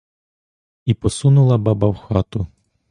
І 0.85 0.93
посунула 0.93 1.57
баба 1.57 1.89
в 1.89 1.95
хату. 1.95 2.47